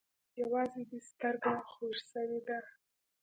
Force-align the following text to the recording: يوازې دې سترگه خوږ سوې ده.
يوازې 0.41 0.81
دې 0.89 0.99
سترگه 1.07 1.53
خوږ 1.71 1.95
سوې 2.11 2.39
ده. 2.47 2.57